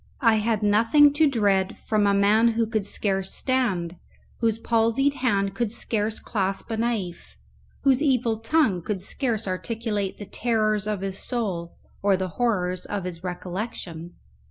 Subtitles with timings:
[0.21, 3.97] I had nothing to dread from a man who could scarce stand,
[4.39, 7.37] whose palsied hand could scarce clasp a knife,
[7.83, 13.03] whose evil tongue could scarce articulate the terrors of his soul or the horrors of
[13.03, 14.15] his recollection.